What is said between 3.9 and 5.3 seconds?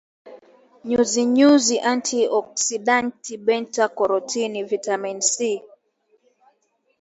karotini vitamini